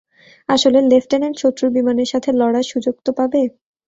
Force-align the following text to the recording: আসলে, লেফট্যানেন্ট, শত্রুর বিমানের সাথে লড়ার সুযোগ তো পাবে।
আসলে, 0.49 0.79
লেফট্যানেন্ট, 0.91 1.35
শত্রুর 1.39 1.71
বিমানের 1.71 2.11
সাথে 2.13 2.29
লড়ার 2.31 2.65
সুযোগ 2.71 2.95
তো 3.05 3.11
পাবে। 3.17 3.41